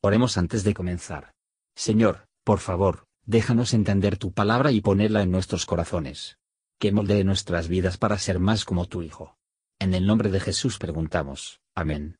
Oremos 0.00 0.38
antes 0.38 0.62
de 0.62 0.74
comenzar. 0.74 1.32
Señor, 1.74 2.28
por 2.44 2.60
favor, 2.60 3.06
déjanos 3.26 3.74
entender 3.74 4.16
tu 4.16 4.32
palabra 4.32 4.70
y 4.70 4.80
ponerla 4.80 5.22
en 5.22 5.32
nuestros 5.32 5.66
corazones. 5.66 6.38
Que 6.78 6.92
moldee 6.92 7.24
nuestras 7.24 7.66
vidas 7.66 7.98
para 7.98 8.16
ser 8.18 8.38
más 8.38 8.64
como 8.64 8.86
tu 8.86 9.02
Hijo. 9.02 9.36
En 9.80 9.94
el 9.94 10.06
nombre 10.06 10.30
de 10.30 10.38
Jesús 10.38 10.78
preguntamos. 10.78 11.60
Amén. 11.74 12.16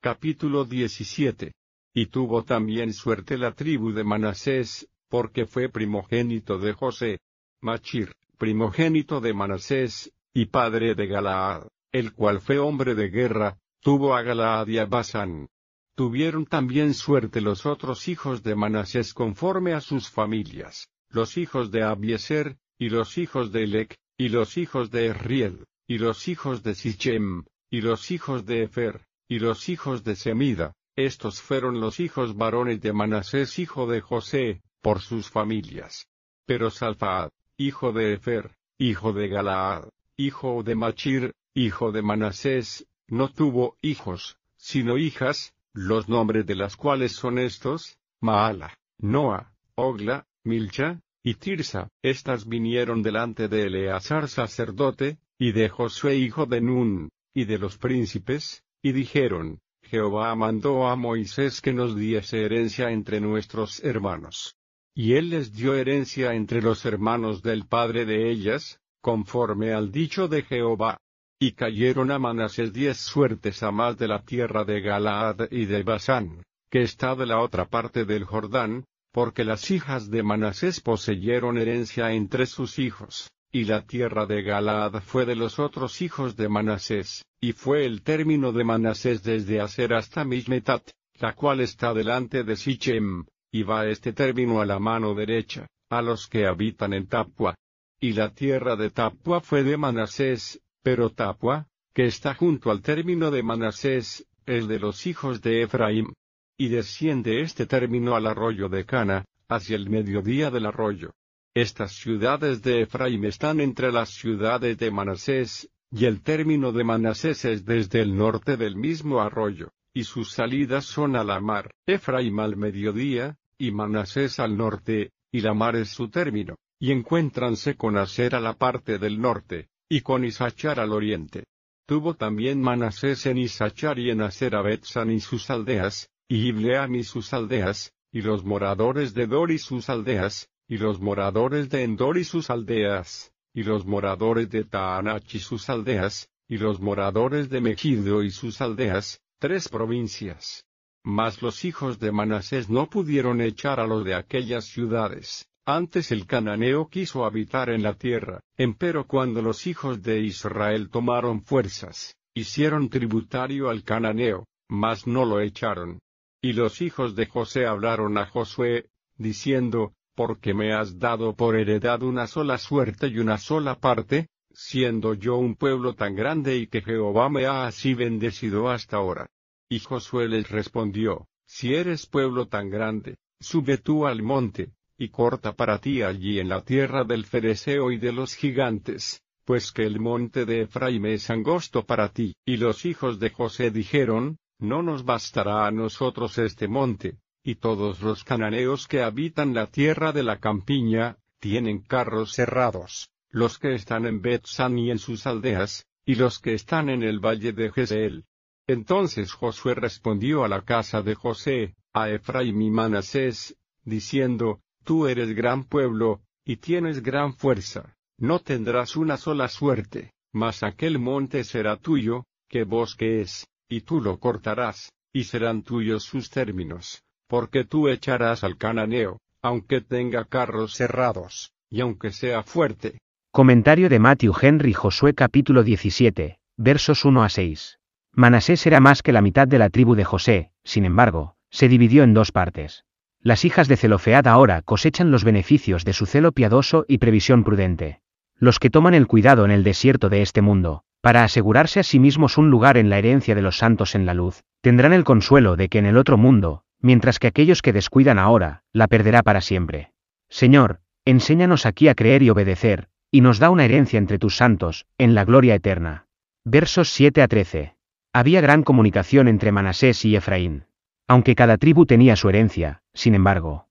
Capítulo 0.00 0.64
17. 0.64 1.52
Y 1.94 2.06
tuvo 2.06 2.42
también 2.42 2.92
suerte 2.92 3.38
la 3.38 3.52
tribu 3.54 3.92
de 3.92 4.02
Manasés, 4.02 4.88
porque 5.08 5.46
fue 5.46 5.68
primogénito 5.68 6.58
de 6.58 6.72
José. 6.72 7.20
Machir, 7.60 8.16
primogénito 8.36 9.20
de 9.20 9.32
Manasés, 9.32 10.12
y 10.34 10.46
padre 10.46 10.96
de 10.96 11.06
Galaad, 11.06 11.68
el 11.92 12.14
cual 12.14 12.40
fue 12.40 12.58
hombre 12.58 12.96
de 12.96 13.10
guerra, 13.10 13.58
tuvo 13.82 14.14
a 14.14 14.22
Galaad 14.22 14.68
y 14.68 14.78
a 14.78 14.86
Basán. 14.86 15.48
Tuvieron 15.96 16.46
también 16.46 16.94
suerte 16.94 17.40
los 17.40 17.66
otros 17.66 18.08
hijos 18.08 18.42
de 18.42 18.54
Manasés 18.54 19.12
conforme 19.12 19.74
a 19.74 19.80
sus 19.80 20.08
familias, 20.08 20.88
los 21.10 21.36
hijos 21.36 21.70
de 21.70 21.82
Abieser, 21.82 22.56
y 22.78 22.88
los 22.88 23.18
hijos 23.18 23.52
de 23.52 23.64
Elec, 23.64 23.98
y 24.16 24.28
los 24.28 24.56
hijos 24.56 24.90
de 24.90 25.06
Erriel, 25.06 25.66
y 25.86 25.98
los 25.98 26.28
hijos 26.28 26.62
de 26.62 26.74
Sichem, 26.74 27.44
y 27.70 27.80
los 27.80 28.10
hijos 28.10 28.46
de 28.46 28.62
Efer, 28.62 29.04
y 29.28 29.40
los 29.40 29.68
hijos 29.68 30.04
de 30.04 30.14
Semida, 30.14 30.72
estos 30.94 31.42
fueron 31.42 31.80
los 31.80 32.00
hijos 32.00 32.36
varones 32.36 32.80
de 32.80 32.92
Manasés 32.92 33.58
hijo 33.58 33.86
de 33.86 34.00
José, 34.00 34.62
por 34.80 35.00
sus 35.00 35.28
familias. 35.28 36.06
Pero 36.46 36.70
Salfaad, 36.70 37.30
hijo 37.56 37.92
de 37.92 38.14
Efer, 38.14 38.56
hijo 38.78 39.12
de 39.12 39.28
Galaad, 39.28 39.88
hijo 40.16 40.62
de 40.62 40.74
Machir, 40.74 41.34
hijo 41.54 41.92
de 41.92 42.02
Manasés, 42.02 42.86
no 43.12 43.28
tuvo 43.28 43.76
hijos, 43.82 44.38
sino 44.56 44.96
hijas, 44.96 45.52
los 45.74 46.08
nombres 46.08 46.46
de 46.46 46.54
las 46.54 46.76
cuales 46.76 47.12
son 47.12 47.38
estos, 47.38 47.98
Maala, 48.22 48.78
Noa, 48.96 49.52
Ogla, 49.74 50.26
Milcha, 50.44 50.98
y 51.22 51.34
Tirsa, 51.34 51.90
estas 52.00 52.48
vinieron 52.48 53.02
delante 53.02 53.48
de 53.48 53.64
Eleazar 53.64 54.30
sacerdote, 54.30 55.18
y 55.38 55.52
de 55.52 55.68
Josué 55.68 56.16
hijo 56.16 56.46
de 56.46 56.62
Nun, 56.62 57.10
y 57.34 57.44
de 57.44 57.58
los 57.58 57.76
príncipes, 57.76 58.64
y 58.80 58.92
dijeron, 58.92 59.60
Jehová 59.82 60.34
mandó 60.34 60.88
a 60.88 60.96
Moisés 60.96 61.60
que 61.60 61.74
nos 61.74 61.94
diese 61.94 62.42
herencia 62.42 62.92
entre 62.92 63.20
nuestros 63.20 63.84
hermanos. 63.84 64.56
Y 64.94 65.16
él 65.16 65.28
les 65.28 65.52
dio 65.52 65.74
herencia 65.74 66.32
entre 66.32 66.62
los 66.62 66.86
hermanos 66.86 67.42
del 67.42 67.66
padre 67.66 68.06
de 68.06 68.30
ellas, 68.30 68.80
conforme 69.02 69.74
al 69.74 69.92
dicho 69.92 70.28
de 70.28 70.44
Jehová. 70.44 71.01
Y 71.44 71.54
cayeron 71.54 72.12
a 72.12 72.20
Manasés 72.20 72.72
diez 72.72 72.98
suertes 72.98 73.64
a 73.64 73.72
más 73.72 73.98
de 73.98 74.06
la 74.06 74.22
tierra 74.22 74.62
de 74.64 74.80
Galaad 74.80 75.50
y 75.50 75.64
de 75.64 75.82
Basán, 75.82 76.44
que 76.70 76.82
está 76.82 77.16
de 77.16 77.26
la 77.26 77.40
otra 77.40 77.64
parte 77.64 78.04
del 78.04 78.22
Jordán, 78.22 78.84
porque 79.10 79.42
las 79.42 79.68
hijas 79.72 80.08
de 80.08 80.22
Manasés 80.22 80.80
poseyeron 80.80 81.58
herencia 81.58 82.12
entre 82.12 82.46
sus 82.46 82.78
hijos, 82.78 83.28
y 83.50 83.64
la 83.64 83.84
tierra 83.84 84.24
de 84.26 84.44
Galaad 84.44 85.02
fue 85.02 85.26
de 85.26 85.34
los 85.34 85.58
otros 85.58 86.00
hijos 86.00 86.36
de 86.36 86.48
Manasés, 86.48 87.24
y 87.40 87.54
fue 87.54 87.86
el 87.86 88.02
término 88.02 88.52
de 88.52 88.62
Manasés 88.62 89.24
desde 89.24 89.60
Aser 89.60 89.94
hasta 89.94 90.24
Mishmetat, 90.24 90.90
la 91.18 91.34
cual 91.34 91.58
está 91.58 91.92
delante 91.92 92.44
de 92.44 92.54
Sichem, 92.54 93.24
y 93.50 93.64
va 93.64 93.88
este 93.88 94.12
término 94.12 94.60
a 94.60 94.64
la 94.64 94.78
mano 94.78 95.12
derecha, 95.12 95.66
a 95.90 96.02
los 96.02 96.28
que 96.28 96.46
habitan 96.46 96.92
en 96.92 97.08
Tapua. 97.08 97.56
Y 97.98 98.12
la 98.12 98.30
tierra 98.32 98.76
de 98.76 98.90
Tapua 98.90 99.40
fue 99.40 99.64
de 99.64 99.76
Manasés, 99.76 100.60
pero 100.82 101.10
Tapua, 101.10 101.68
que 101.94 102.06
está 102.06 102.34
junto 102.34 102.70
al 102.70 102.82
término 102.82 103.30
de 103.30 103.42
Manasés, 103.42 104.26
es 104.46 104.66
de 104.66 104.78
los 104.78 105.06
hijos 105.06 105.40
de 105.40 105.62
Efraín. 105.62 106.12
Y 106.56 106.68
desciende 106.68 107.40
este 107.40 107.66
término 107.66 108.14
al 108.14 108.26
arroyo 108.26 108.68
de 108.68 108.84
Cana, 108.84 109.24
hacia 109.48 109.76
el 109.76 109.88
mediodía 109.88 110.50
del 110.50 110.66
arroyo. 110.66 111.12
Estas 111.54 111.92
ciudades 111.92 112.62
de 112.62 112.82
Efraín 112.82 113.24
están 113.24 113.60
entre 113.60 113.92
las 113.92 114.10
ciudades 114.10 114.78
de 114.78 114.90
Manasés, 114.90 115.68
y 115.90 116.06
el 116.06 116.22
término 116.22 116.72
de 116.72 116.84
Manasés 116.84 117.44
es 117.44 117.64
desde 117.64 118.00
el 118.00 118.16
norte 118.16 118.56
del 118.56 118.76
mismo 118.76 119.20
arroyo, 119.20 119.70
y 119.92 120.04
sus 120.04 120.32
salidas 120.32 120.86
son 120.86 121.16
a 121.16 121.24
la 121.24 121.40
mar, 121.40 121.70
Efraín 121.86 122.40
al 122.40 122.56
mediodía, 122.56 123.36
y 123.58 123.70
Manasés 123.70 124.40
al 124.40 124.56
norte, 124.56 125.12
y 125.30 125.40
la 125.40 125.52
mar 125.52 125.76
es 125.76 125.90
su 125.90 126.08
término, 126.08 126.56
y 126.78 126.92
encuéntranse 126.92 127.76
con 127.76 127.98
Aser 127.98 128.34
a 128.34 128.40
la 128.40 128.54
parte 128.54 128.98
del 128.98 129.20
norte, 129.20 129.68
y 129.92 130.00
con 130.00 130.24
Isachar 130.24 130.80
al 130.80 130.90
oriente. 130.90 131.44
Tuvo 131.86 132.14
también 132.14 132.62
Manasés 132.62 133.26
en 133.26 133.36
Isachar 133.36 133.98
y 133.98 134.08
en 134.08 134.22
Aser 134.22 134.56
a 134.56 134.62
Betsan 134.62 135.10
y 135.10 135.20
sus 135.20 135.50
aldeas, 135.50 136.08
y 136.26 136.46
Ibleam 136.46 136.94
y 136.94 137.04
sus 137.04 137.34
aldeas, 137.34 137.92
y 138.10 138.22
los 138.22 138.42
moradores 138.42 139.12
de 139.12 139.26
Dor 139.26 139.50
y 139.50 139.58
sus 139.58 139.90
aldeas, 139.90 140.48
y 140.66 140.78
los 140.78 140.98
moradores 140.98 141.68
de 141.68 141.82
Endor 141.82 142.16
y 142.16 142.24
sus 142.24 142.48
aldeas, 142.48 143.34
y 143.52 143.64
los 143.64 143.84
moradores 143.84 144.48
de 144.48 144.64
Taanach 144.64 145.34
y 145.34 145.40
sus 145.40 145.68
aldeas, 145.68 146.30
y 146.48 146.56
los 146.56 146.80
moradores 146.80 147.50
de 147.50 147.60
Megido 147.60 148.22
y 148.22 148.30
sus 148.30 148.62
aldeas, 148.62 149.20
tres 149.38 149.68
provincias. 149.68 150.64
Mas 151.04 151.42
los 151.42 151.66
hijos 151.66 151.98
de 151.98 152.12
Manasés 152.12 152.70
no 152.70 152.88
pudieron 152.88 153.42
echar 153.42 153.78
a 153.78 153.86
los 153.86 154.06
de 154.06 154.14
aquellas 154.14 154.64
ciudades, 154.64 155.50
antes 155.64 156.10
el 156.10 156.26
cananeo 156.26 156.88
quiso 156.88 157.24
habitar 157.24 157.70
en 157.70 157.82
la 157.82 157.94
tierra, 157.94 158.40
empero 158.56 159.06
cuando 159.06 159.42
los 159.42 159.66
hijos 159.66 160.02
de 160.02 160.20
Israel 160.20 160.90
tomaron 160.90 161.42
fuerzas, 161.42 162.16
hicieron 162.34 162.88
tributario 162.88 163.70
al 163.70 163.84
cananeo, 163.84 164.46
mas 164.68 165.06
no 165.06 165.24
lo 165.24 165.40
echaron. 165.40 166.00
Y 166.40 166.54
los 166.54 166.82
hijos 166.82 167.14
de 167.14 167.26
José 167.26 167.66
hablaron 167.66 168.18
a 168.18 168.26
Josué, 168.26 168.90
diciendo, 169.16 169.94
porque 170.16 170.52
me 170.52 170.72
has 170.72 170.98
dado 170.98 171.36
por 171.36 171.56
heredad 171.56 172.02
una 172.02 172.26
sola 172.26 172.58
suerte 172.58 173.06
y 173.06 173.18
una 173.18 173.38
sola 173.38 173.78
parte, 173.78 174.28
siendo 174.50 175.14
yo 175.14 175.36
un 175.36 175.54
pueblo 175.54 175.94
tan 175.94 176.16
grande 176.16 176.56
y 176.56 176.66
que 176.66 176.82
Jehová 176.82 177.28
me 177.28 177.46
ha 177.46 177.66
así 177.66 177.94
bendecido 177.94 178.68
hasta 178.68 178.96
ahora. 178.96 179.30
Y 179.68 179.78
Josué 179.78 180.28
les 180.28 180.50
respondió, 180.50 181.28
si 181.46 181.74
eres 181.74 182.06
pueblo 182.06 182.48
tan 182.48 182.68
grande, 182.68 183.16
sube 183.40 183.78
tú 183.78 184.06
al 184.06 184.22
monte, 184.22 184.72
y 185.02 185.08
corta 185.08 185.52
para 185.54 185.78
ti 185.78 186.00
allí 186.02 186.38
en 186.38 186.48
la 186.48 186.62
tierra 186.62 187.02
del 187.02 187.24
Fereceo 187.24 187.90
y 187.90 187.98
de 187.98 188.12
los 188.12 188.36
gigantes, 188.36 189.20
pues 189.44 189.72
que 189.72 189.82
el 189.82 189.98
monte 189.98 190.44
de 190.44 190.62
Efraín 190.62 191.06
es 191.06 191.28
angosto 191.28 191.84
para 191.84 192.10
ti. 192.10 192.36
Y 192.44 192.56
los 192.56 192.84
hijos 192.84 193.18
de 193.18 193.30
José 193.30 193.72
dijeron, 193.72 194.38
no 194.60 194.80
nos 194.80 195.04
bastará 195.04 195.66
a 195.66 195.72
nosotros 195.72 196.38
este 196.38 196.68
monte, 196.68 197.18
y 197.42 197.56
todos 197.56 198.00
los 198.00 198.22
cananeos 198.22 198.86
que 198.86 199.02
habitan 199.02 199.54
la 199.54 199.66
tierra 199.66 200.12
de 200.12 200.22
la 200.22 200.38
campiña, 200.38 201.18
tienen 201.40 201.80
carros 201.80 202.34
cerrados, 202.34 203.10
los 203.28 203.58
que 203.58 203.74
están 203.74 204.06
en 204.06 204.22
Betsan 204.22 204.78
y 204.78 204.92
en 204.92 205.00
sus 205.00 205.26
aldeas, 205.26 205.84
y 206.06 206.14
los 206.14 206.38
que 206.38 206.54
están 206.54 206.88
en 206.88 207.02
el 207.02 207.18
valle 207.18 207.52
de 207.52 207.72
Jezeel. 207.72 208.24
Entonces 208.68 209.32
Josué 209.32 209.74
respondió 209.74 210.44
a 210.44 210.48
la 210.48 210.62
casa 210.62 211.02
de 211.02 211.16
José, 211.16 211.74
a 211.92 212.08
Efraín 212.08 212.62
y 212.62 212.70
Manasés, 212.70 213.56
diciendo, 213.82 214.60
Tú 214.84 215.06
eres 215.06 215.34
gran 215.34 215.64
pueblo, 215.64 216.20
y 216.44 216.56
tienes 216.56 217.02
gran 217.02 217.34
fuerza, 217.34 217.94
no 218.18 218.40
tendrás 218.40 218.96
una 218.96 219.16
sola 219.16 219.48
suerte, 219.48 220.12
mas 220.32 220.62
aquel 220.62 220.98
monte 220.98 221.44
será 221.44 221.76
tuyo, 221.76 222.24
que 222.48 222.64
bosque 222.64 223.20
es, 223.20 223.46
y 223.68 223.82
tú 223.82 224.00
lo 224.00 224.18
cortarás, 224.18 224.92
y 225.12 225.24
serán 225.24 225.62
tuyos 225.62 226.02
sus 226.04 226.30
términos, 226.30 227.02
porque 227.28 227.64
tú 227.64 227.88
echarás 227.88 228.44
al 228.44 228.56
cananeo, 228.56 229.18
aunque 229.40 229.80
tenga 229.80 230.24
carros 230.24 230.74
cerrados, 230.74 231.52
y 231.70 231.80
aunque 231.80 232.10
sea 232.10 232.42
fuerte. 232.42 232.98
Comentario 233.30 233.88
de 233.88 233.98
Matthew 233.98 234.34
Henry 234.40 234.72
Josué 234.72 235.14
capítulo 235.14 235.62
17, 235.62 236.38
versos 236.56 237.04
1 237.04 237.22
a 237.22 237.28
6. 237.28 237.78
Manasés 238.12 238.66
era 238.66 238.80
más 238.80 239.02
que 239.02 239.12
la 239.12 239.22
mitad 239.22 239.48
de 239.48 239.58
la 239.58 239.70
tribu 239.70 239.94
de 239.94 240.04
José, 240.04 240.50
sin 240.64 240.84
embargo, 240.84 241.34
se 241.50 241.68
dividió 241.68 242.02
en 242.02 242.14
dos 242.14 242.30
partes. 242.30 242.84
Las 243.24 243.44
hijas 243.44 243.68
de 243.68 243.76
Zelofead 243.76 244.26
ahora 244.26 244.62
cosechan 244.62 245.12
los 245.12 245.22
beneficios 245.22 245.84
de 245.84 245.92
su 245.92 246.06
celo 246.06 246.32
piadoso 246.32 246.84
y 246.88 246.98
previsión 246.98 247.44
prudente. 247.44 248.00
Los 248.36 248.58
que 248.58 248.68
toman 248.68 248.94
el 248.94 249.06
cuidado 249.06 249.44
en 249.44 249.52
el 249.52 249.62
desierto 249.62 250.08
de 250.08 250.22
este 250.22 250.42
mundo, 250.42 250.82
para 251.00 251.22
asegurarse 251.22 251.78
a 251.78 251.84
sí 251.84 252.00
mismos 252.00 252.36
un 252.36 252.50
lugar 252.50 252.76
en 252.76 252.90
la 252.90 252.98
herencia 252.98 253.36
de 253.36 253.42
los 253.42 253.58
santos 253.58 253.94
en 253.94 254.06
la 254.06 254.14
luz, 254.14 254.42
tendrán 254.60 254.92
el 254.92 255.04
consuelo 255.04 255.54
de 255.54 255.68
que 255.68 255.78
en 255.78 255.86
el 255.86 255.98
otro 255.98 256.16
mundo, 256.16 256.64
mientras 256.80 257.20
que 257.20 257.28
aquellos 257.28 257.62
que 257.62 257.72
descuidan 257.72 258.18
ahora, 258.18 258.64
la 258.72 258.88
perderá 258.88 259.22
para 259.22 259.40
siempre. 259.40 259.92
Señor, 260.28 260.80
enséñanos 261.04 261.64
aquí 261.64 261.86
a 261.86 261.94
creer 261.94 262.24
y 262.24 262.30
obedecer, 262.30 262.88
y 263.12 263.20
nos 263.20 263.38
da 263.38 263.50
una 263.50 263.64
herencia 263.64 263.98
entre 263.98 264.18
tus 264.18 264.36
santos, 264.36 264.86
en 264.98 265.14
la 265.14 265.24
gloria 265.24 265.54
eterna. 265.54 266.06
Versos 266.44 266.88
7 266.88 267.22
a 267.22 267.28
13. 267.28 267.76
Había 268.12 268.40
gran 268.40 268.64
comunicación 268.64 269.28
entre 269.28 269.52
Manasés 269.52 270.04
y 270.04 270.16
Efraín. 270.16 270.64
Aunque 271.12 271.34
cada 271.34 271.58
tribu 271.58 271.84
tenía 271.84 272.16
su 272.16 272.30
herencia, 272.30 272.80
sin 272.94 273.14
embargo, 273.14 273.66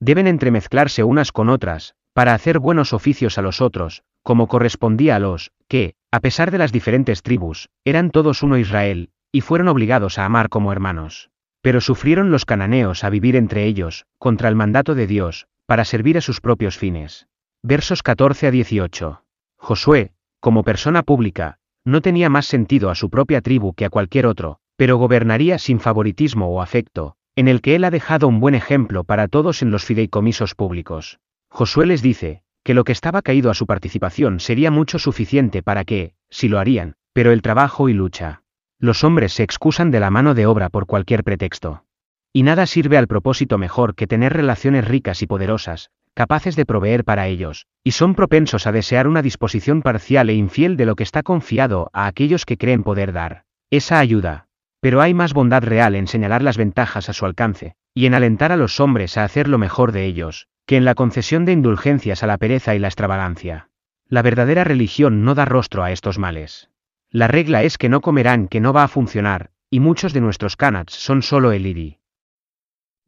deben 0.00 0.26
entremezclarse 0.26 1.04
unas 1.04 1.30
con 1.30 1.50
otras, 1.50 1.94
para 2.14 2.32
hacer 2.32 2.58
buenos 2.58 2.94
oficios 2.94 3.36
a 3.36 3.42
los 3.42 3.60
otros, 3.60 4.02
como 4.22 4.48
correspondía 4.48 5.16
a 5.16 5.18
los, 5.18 5.52
que, 5.68 5.92
a 6.10 6.20
pesar 6.20 6.50
de 6.50 6.56
las 6.56 6.72
diferentes 6.72 7.22
tribus, 7.22 7.68
eran 7.84 8.10
todos 8.10 8.42
uno 8.42 8.56
Israel, 8.56 9.10
y 9.30 9.42
fueron 9.42 9.68
obligados 9.68 10.18
a 10.18 10.24
amar 10.24 10.48
como 10.48 10.72
hermanos. 10.72 11.28
Pero 11.60 11.82
sufrieron 11.82 12.30
los 12.30 12.46
cananeos 12.46 13.04
a 13.04 13.10
vivir 13.10 13.36
entre 13.36 13.66
ellos, 13.66 14.06
contra 14.16 14.48
el 14.48 14.54
mandato 14.54 14.94
de 14.94 15.06
Dios, 15.06 15.48
para 15.66 15.84
servir 15.84 16.16
a 16.16 16.22
sus 16.22 16.40
propios 16.40 16.78
fines. 16.78 17.28
Versos 17.62 18.02
14 18.02 18.46
a 18.46 18.50
18. 18.50 19.22
Josué, 19.58 20.12
como 20.40 20.64
persona 20.64 21.02
pública, 21.02 21.58
no 21.84 22.00
tenía 22.00 22.30
más 22.30 22.46
sentido 22.46 22.88
a 22.88 22.94
su 22.94 23.10
propia 23.10 23.42
tribu 23.42 23.74
que 23.74 23.84
a 23.84 23.90
cualquier 23.90 24.24
otro, 24.24 24.60
pero 24.76 24.98
gobernaría 24.98 25.58
sin 25.58 25.80
favoritismo 25.80 26.48
o 26.48 26.62
afecto, 26.62 27.16
en 27.34 27.48
el 27.48 27.60
que 27.60 27.74
él 27.74 27.84
ha 27.84 27.90
dejado 27.90 28.28
un 28.28 28.40
buen 28.40 28.54
ejemplo 28.54 29.04
para 29.04 29.28
todos 29.28 29.62
en 29.62 29.70
los 29.70 29.84
fideicomisos 29.84 30.54
públicos. 30.54 31.18
Josué 31.48 31.86
les 31.86 32.02
dice, 32.02 32.42
que 32.66 32.74
lo 32.74 32.82
que 32.82 32.92
estaba 32.92 33.22
caído 33.22 33.50
a 33.50 33.54
su 33.54 33.64
participación 33.64 34.40
sería 34.40 34.72
mucho 34.72 34.98
suficiente 34.98 35.62
para 35.62 35.84
que, 35.84 36.14
si 36.30 36.48
lo 36.48 36.58
harían, 36.58 36.94
pero 37.12 37.30
el 37.30 37.40
trabajo 37.40 37.88
y 37.88 37.92
lucha. 37.92 38.42
Los 38.78 39.04
hombres 39.04 39.32
se 39.32 39.42
excusan 39.42 39.90
de 39.90 40.00
la 40.00 40.10
mano 40.10 40.34
de 40.34 40.46
obra 40.46 40.68
por 40.68 40.86
cualquier 40.86 41.22
pretexto. 41.22 41.84
Y 42.32 42.42
nada 42.42 42.66
sirve 42.66 42.98
al 42.98 43.06
propósito 43.06 43.56
mejor 43.56 43.94
que 43.94 44.06
tener 44.06 44.32
relaciones 44.32 44.84
ricas 44.84 45.22
y 45.22 45.26
poderosas, 45.26 45.90
capaces 46.12 46.56
de 46.56 46.66
proveer 46.66 47.04
para 47.04 47.28
ellos, 47.28 47.66
y 47.84 47.92
son 47.92 48.14
propensos 48.14 48.66
a 48.66 48.72
desear 48.72 49.06
una 49.06 49.22
disposición 49.22 49.80
parcial 49.80 50.28
e 50.28 50.34
infiel 50.34 50.76
de 50.76 50.86
lo 50.86 50.96
que 50.96 51.04
está 51.04 51.22
confiado 51.22 51.88
a 51.92 52.06
aquellos 52.06 52.44
que 52.44 52.58
creen 52.58 52.82
poder 52.82 53.12
dar. 53.12 53.44
Esa 53.70 53.98
ayuda. 53.98 54.45
Pero 54.80 55.00
hay 55.00 55.14
más 55.14 55.32
bondad 55.32 55.62
real 55.62 55.94
en 55.94 56.06
señalar 56.06 56.42
las 56.42 56.56
ventajas 56.56 57.08
a 57.08 57.12
su 57.12 57.26
alcance, 57.26 57.74
y 57.94 58.06
en 58.06 58.14
alentar 58.14 58.52
a 58.52 58.56
los 58.56 58.78
hombres 58.80 59.16
a 59.16 59.24
hacer 59.24 59.48
lo 59.48 59.58
mejor 59.58 59.92
de 59.92 60.04
ellos, 60.04 60.48
que 60.66 60.76
en 60.76 60.84
la 60.84 60.94
concesión 60.94 61.44
de 61.44 61.52
indulgencias 61.52 62.22
a 62.22 62.26
la 62.26 62.38
pereza 62.38 62.74
y 62.74 62.78
la 62.78 62.88
extravagancia. 62.88 63.70
La 64.08 64.22
verdadera 64.22 64.64
religión 64.64 65.24
no 65.24 65.34
da 65.34 65.44
rostro 65.44 65.82
a 65.82 65.92
estos 65.92 66.18
males. 66.18 66.70
La 67.10 67.28
regla 67.28 67.62
es 67.62 67.78
que 67.78 67.88
no 67.88 68.00
comerán 68.00 68.48
que 68.48 68.60
no 68.60 68.72
va 68.72 68.84
a 68.84 68.88
funcionar, 68.88 69.50
y 69.70 69.80
muchos 69.80 70.12
de 70.12 70.20
nuestros 70.20 70.56
canats 70.56 70.94
son 70.94 71.22
solo 71.22 71.52
el 71.52 71.66
iri. 71.66 71.98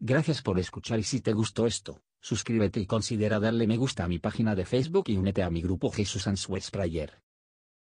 Gracias 0.01 0.43
por 0.43 0.59
escuchar 0.59 0.99
y 1.01 1.03
si 1.03 1.21
te 1.21 1.33
gustó 1.33 1.67
esto, 1.67 2.03
suscríbete 2.21 2.81
y 2.81 2.87
considera 2.87 3.41
darle 3.41 3.67
me 3.67 3.77
gusta 3.77 4.05
a 4.05 4.09
mi 4.09 4.19
página 4.19 4.55
de 4.55 4.65
Facebook 4.65 5.05
y 5.09 5.17
únete 5.17 5.43
a 5.43 5.51
mi 5.51 5.61
grupo 5.61 5.91
Jesús 5.91 6.27
Answers 6.27 6.71
Prayer. 6.71 7.21